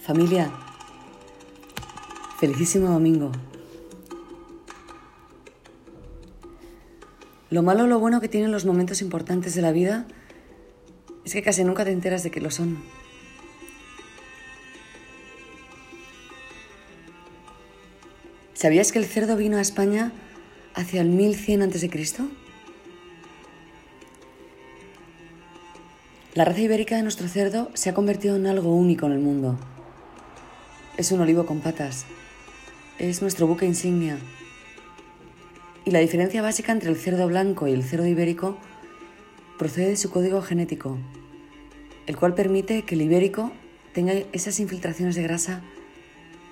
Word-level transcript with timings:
Familia, 0.00 0.50
felicísimo 2.38 2.88
domingo. 2.88 3.30
Lo 7.50 7.62
malo 7.62 7.84
o 7.84 7.86
lo 7.86 7.98
bueno 7.98 8.20
que 8.22 8.28
tienen 8.28 8.50
los 8.50 8.64
momentos 8.64 9.02
importantes 9.02 9.54
de 9.54 9.60
la 9.60 9.72
vida 9.72 10.06
es 11.26 11.34
que 11.34 11.42
casi 11.42 11.64
nunca 11.64 11.84
te 11.84 11.92
enteras 11.92 12.22
de 12.22 12.30
que 12.30 12.40
lo 12.40 12.50
son. 12.50 12.82
¿Sabías 18.54 18.92
que 18.92 18.98
el 19.00 19.04
cerdo 19.04 19.36
vino 19.36 19.58
a 19.58 19.60
España 19.60 20.12
hacia 20.74 21.02
el 21.02 21.10
1100 21.10 21.62
a.C.? 21.62 21.90
La 26.34 26.44
raza 26.46 26.60
ibérica 26.60 26.96
de 26.96 27.02
nuestro 27.02 27.28
cerdo 27.28 27.70
se 27.74 27.90
ha 27.90 27.94
convertido 27.94 28.36
en 28.36 28.46
algo 28.46 28.74
único 28.74 29.06
en 29.06 29.12
el 29.12 29.18
mundo. 29.18 29.58
Es 31.00 31.12
un 31.12 31.20
olivo 31.22 31.46
con 31.46 31.60
patas. 31.60 32.04
Es 32.98 33.22
nuestro 33.22 33.46
buque 33.46 33.64
insignia. 33.64 34.18
Y 35.86 35.92
la 35.92 35.98
diferencia 35.98 36.42
básica 36.42 36.72
entre 36.72 36.90
el 36.90 36.96
cerdo 36.96 37.26
blanco 37.26 37.66
y 37.66 37.72
el 37.72 37.82
cerdo 37.82 38.06
ibérico 38.06 38.58
procede 39.58 39.88
de 39.88 39.96
su 39.96 40.10
código 40.10 40.42
genético, 40.42 40.98
el 42.06 42.18
cual 42.18 42.34
permite 42.34 42.82
que 42.82 42.96
el 42.96 43.00
ibérico 43.00 43.50
tenga 43.94 44.12
esas 44.34 44.60
infiltraciones 44.60 45.16
de 45.16 45.22
grasa 45.22 45.62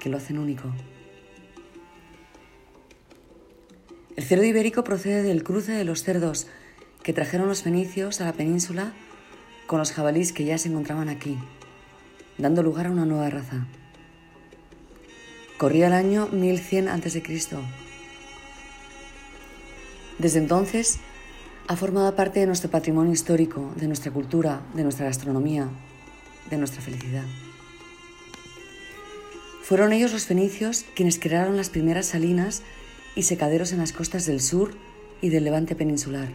que 0.00 0.08
lo 0.08 0.16
hacen 0.16 0.38
único. 0.38 0.72
El 4.16 4.24
cerdo 4.24 4.44
ibérico 4.44 4.82
procede 4.82 5.22
del 5.22 5.44
cruce 5.44 5.72
de 5.72 5.84
los 5.84 6.04
cerdos 6.04 6.46
que 7.02 7.12
trajeron 7.12 7.48
los 7.48 7.62
fenicios 7.64 8.22
a 8.22 8.24
la 8.24 8.32
península 8.32 8.94
con 9.66 9.78
los 9.78 9.92
jabalíes 9.92 10.32
que 10.32 10.46
ya 10.46 10.56
se 10.56 10.70
encontraban 10.70 11.10
aquí, 11.10 11.36
dando 12.38 12.62
lugar 12.62 12.86
a 12.86 12.90
una 12.90 13.04
nueva 13.04 13.28
raza. 13.28 13.66
Corría 15.58 15.88
el 15.88 15.92
año 15.92 16.28
1100 16.30 16.88
a.C. 16.88 17.20
Desde 20.18 20.38
entonces 20.38 21.00
ha 21.66 21.74
formado 21.74 22.14
parte 22.14 22.38
de 22.38 22.46
nuestro 22.46 22.70
patrimonio 22.70 23.12
histórico, 23.12 23.72
de 23.74 23.88
nuestra 23.88 24.12
cultura, 24.12 24.62
de 24.74 24.84
nuestra 24.84 25.06
gastronomía, 25.06 25.68
de 26.48 26.58
nuestra 26.58 26.80
felicidad. 26.80 27.24
Fueron 29.64 29.92
ellos 29.92 30.12
los 30.12 30.26
fenicios 30.26 30.84
quienes 30.94 31.18
crearon 31.18 31.56
las 31.56 31.70
primeras 31.70 32.06
salinas 32.06 32.62
y 33.16 33.24
secaderos 33.24 33.72
en 33.72 33.78
las 33.78 33.92
costas 33.92 34.26
del 34.26 34.40
sur 34.40 34.70
y 35.20 35.30
del 35.30 35.42
levante 35.42 35.74
peninsular. 35.74 36.28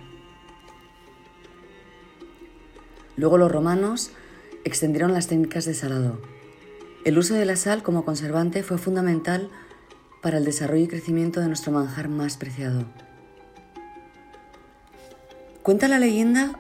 Luego 3.15 3.37
los 3.37 3.49
romanos 3.49 4.11
extendieron 4.65 5.13
las 5.13 5.27
técnicas 5.27 5.63
de 5.63 5.75
salado. 5.75 6.19
El 7.05 7.17
uso 7.17 7.33
de 7.33 7.45
la 7.45 7.57
sal 7.57 7.83
como 7.83 8.05
conservante 8.05 8.63
fue 8.63 8.77
fundamental 8.77 9.49
para 10.21 10.37
el 10.37 10.45
desarrollo 10.45 10.85
y 10.85 10.87
crecimiento 10.87 11.41
de 11.41 11.47
nuestro 11.47 11.73
manjar 11.73 12.07
más 12.07 12.37
preciado. 12.37 12.85
Cuenta 15.63 15.89
la 15.89 15.99
leyenda 15.99 16.59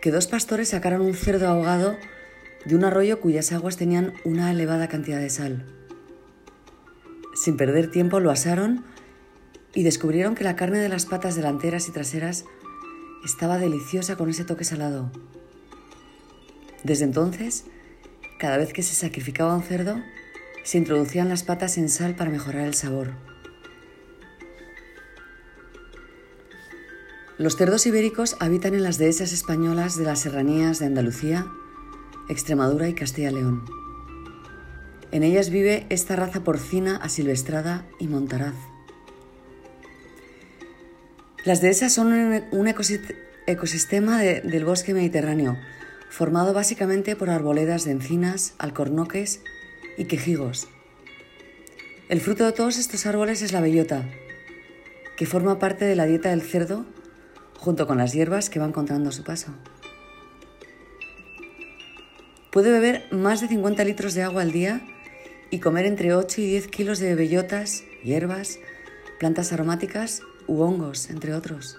que 0.00 0.12
dos 0.12 0.28
pastores 0.28 0.68
sacaron 0.68 1.00
un 1.00 1.14
cerdo 1.14 1.48
ahogado 1.48 1.96
de 2.64 2.76
un 2.76 2.84
arroyo 2.84 3.20
cuyas 3.20 3.50
aguas 3.50 3.76
tenían 3.76 4.14
una 4.24 4.52
elevada 4.52 4.88
cantidad 4.88 5.18
de 5.18 5.30
sal. 5.30 5.66
Sin 7.34 7.56
perder 7.56 7.90
tiempo 7.90 8.20
lo 8.20 8.30
asaron 8.30 8.84
y 9.74 9.82
descubrieron 9.82 10.36
que 10.36 10.44
la 10.44 10.56
carne 10.56 10.78
de 10.78 10.88
las 10.88 11.06
patas 11.06 11.34
delanteras 11.34 11.88
y 11.88 11.92
traseras 11.92 12.44
estaba 13.24 13.58
deliciosa 13.58 14.16
con 14.16 14.30
ese 14.30 14.44
toque 14.44 14.64
salado. 14.64 15.10
Desde 16.84 17.04
entonces, 17.04 17.64
cada 18.40 18.56
vez 18.56 18.72
que 18.72 18.82
se 18.82 18.94
sacrificaba 18.94 19.54
un 19.54 19.62
cerdo, 19.62 20.02
se 20.64 20.78
introducían 20.78 21.28
las 21.28 21.42
patas 21.42 21.76
en 21.76 21.90
sal 21.90 22.16
para 22.16 22.30
mejorar 22.30 22.66
el 22.66 22.74
sabor. 22.74 23.12
Los 27.36 27.56
cerdos 27.56 27.86
ibéricos 27.86 28.36
habitan 28.40 28.74
en 28.74 28.82
las 28.82 28.96
dehesas 28.96 29.32
españolas 29.32 29.96
de 29.96 30.04
las 30.04 30.20
serranías 30.20 30.78
de 30.78 30.86
Andalucía, 30.86 31.46
Extremadura 32.30 32.88
y 32.88 32.94
Castilla-León. 32.94 33.64
En 35.12 35.22
ellas 35.22 35.50
vive 35.50 35.86
esta 35.90 36.16
raza 36.16 36.42
porcina 36.42 36.96
asilvestrada 36.96 37.84
y 37.98 38.08
montaraz. 38.08 38.54
Las 41.44 41.60
dehesas 41.60 41.92
son 41.92 42.12
un 42.52 42.68
ecosistema 43.46 44.18
del 44.20 44.64
bosque 44.64 44.94
mediterráneo, 44.94 45.58
formado 46.10 46.52
básicamente 46.52 47.14
por 47.14 47.30
arboledas 47.30 47.84
de 47.84 47.92
encinas, 47.92 48.54
alcornoques 48.58 49.40
y 49.96 50.04
quejigos. 50.06 50.68
El 52.08 52.20
fruto 52.20 52.44
de 52.44 52.52
todos 52.52 52.76
estos 52.78 53.06
árboles 53.06 53.40
es 53.42 53.52
la 53.52 53.60
bellota, 53.60 54.04
que 55.16 55.24
forma 55.24 55.60
parte 55.60 55.84
de 55.84 55.94
la 55.94 56.06
dieta 56.06 56.30
del 56.30 56.42
cerdo 56.42 56.84
junto 57.56 57.86
con 57.86 57.98
las 57.98 58.12
hierbas 58.12 58.50
que 58.50 58.58
va 58.58 58.66
encontrando 58.66 59.10
a 59.10 59.12
su 59.12 59.22
paso. 59.22 59.54
Puede 62.50 62.72
beber 62.72 63.04
más 63.12 63.40
de 63.40 63.46
50 63.46 63.84
litros 63.84 64.14
de 64.14 64.24
agua 64.24 64.42
al 64.42 64.50
día 64.50 64.80
y 65.50 65.60
comer 65.60 65.86
entre 65.86 66.14
8 66.14 66.40
y 66.40 66.46
10 66.46 66.66
kilos 66.66 66.98
de 66.98 67.14
bellotas, 67.14 67.84
hierbas, 68.02 68.58
plantas 69.20 69.52
aromáticas 69.52 70.22
u 70.48 70.60
hongos, 70.62 71.10
entre 71.10 71.34
otros. 71.34 71.78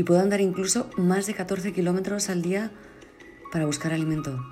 Y 0.00 0.02
puedo 0.02 0.22
andar 0.22 0.40
incluso 0.40 0.88
más 0.96 1.26
de 1.26 1.34
14 1.34 1.74
kilómetros 1.74 2.30
al 2.30 2.40
día 2.40 2.70
para 3.52 3.66
buscar 3.66 3.92
alimento. 3.92 4.42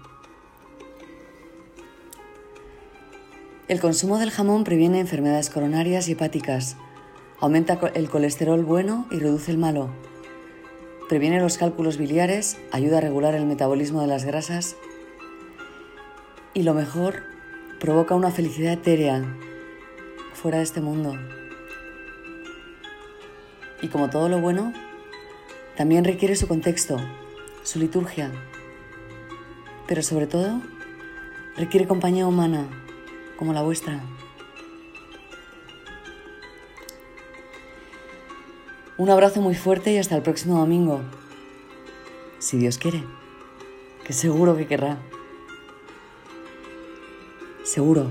El 3.67 3.81
consumo 3.81 4.19
del 4.19 4.31
jamón 4.31 4.65
previene 4.65 5.01
enfermedades 5.01 5.49
coronarias 5.49 6.07
y 6.07 6.13
hepáticas, 6.13 6.77
aumenta 7.41 7.81
el 7.95 8.11
colesterol 8.11 8.63
bueno 8.63 9.07
y 9.11 9.21
reduce 9.21 9.51
el 9.51 9.57
malo, 9.57 9.89
previene 11.09 11.41
los 11.41 11.57
cálculos 11.57 11.97
biliares, 11.97 12.59
ayuda 12.71 12.99
a 12.99 13.01
regular 13.01 13.35
el 13.35 13.47
metabolismo 13.47 14.03
de 14.03 14.09
las 14.09 14.27
grasas 14.27 14.77
y 16.53 16.63
lo 16.63 16.75
mejor, 16.75 17.23
provoca 17.81 18.15
una 18.15 18.33
felicidad 18.33 18.75
etérea 18.75 19.25
fuera 20.35 20.59
de 20.59 20.65
este 20.65 20.83
mundo. 20.83 21.15
Y 23.81 23.89
como 23.89 24.11
todo 24.11 24.29
lo 24.29 24.43
bueno, 24.43 24.75
también 25.79 26.05
requiere 26.05 26.35
su 26.35 26.49
contexto, 26.49 26.97
su 27.63 27.79
liturgia, 27.79 28.33
pero 29.87 30.03
sobre 30.03 30.27
todo 30.27 30.61
requiere 31.57 31.87
compañía 31.87 32.27
humana 32.27 32.67
como 33.37 33.53
la 33.53 33.63
vuestra. 33.63 34.03
Un 38.97 39.09
abrazo 39.09 39.41
muy 39.41 39.55
fuerte 39.55 39.93
y 39.93 39.99
hasta 39.99 40.17
el 40.17 40.23
próximo 40.23 40.59
domingo. 40.59 41.01
Si 42.41 42.59
Dios 42.59 42.77
quiere, 42.77 43.05
que 44.05 44.13
seguro 44.13 44.57
que 44.57 44.67
querrá. 44.67 44.99
Seguro. 47.63 48.11